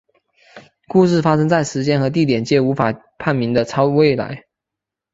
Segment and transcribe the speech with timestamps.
[0.87, 4.45] 故事发生在时间和地点皆无法判明的超未来。